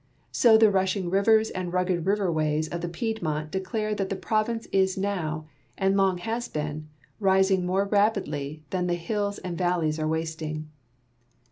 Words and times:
So 0.31 0.57
the 0.57 0.71
rushing 0.71 1.11
rivers 1.11 1.51
and 1.51 1.71
rugged 1.71 2.05
riverways 2.05 2.67
of 2.73 2.81
the 2.81 2.89
Piedmont 2.89 3.51
declare 3.51 3.93
that 3.93 4.09
the 4.09 4.15
province 4.15 4.65
is 4.71 4.97
now, 4.97 5.45
and 5.77 5.95
long 5.95 6.17
has 6.17 6.47
been, 6.47 6.89
rising 7.19 7.67
more 7.67 7.85
rapidly 7.85 8.63
than 8.71 8.87
the 8.87 8.95
hills 8.95 9.37
and 9.37 9.55
valleys 9.55 9.99
are 9.99 10.07
wasting. 10.07 10.69